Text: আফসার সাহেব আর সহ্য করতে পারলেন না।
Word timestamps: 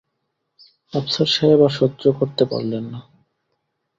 আফসার 0.93 1.29
সাহেব 1.35 1.61
আর 1.63 1.73
সহ্য 1.79 2.03
করতে 2.19 2.43
পারলেন 2.45 2.83
না। 2.93 2.99